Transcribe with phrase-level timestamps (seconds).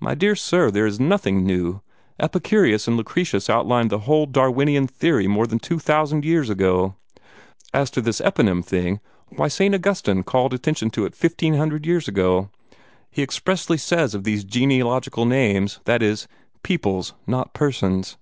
[0.00, 1.80] My dear sir, there is nothing new.
[2.20, 6.96] Epicurus and Lucretius outlined the whole Darwinian theory more than two thousand years ago.
[7.72, 9.00] As for this eponym thing,
[9.30, 12.36] why Saint Augustine called attention to it fifteen hundred years ago.
[12.36, 16.00] In his 'De Civitate Dei,' he expressly says of these genealogical names, 'GENTES NON HOMINES;'
[16.02, 16.28] that is,
[16.62, 18.18] 'peoples, not persons.'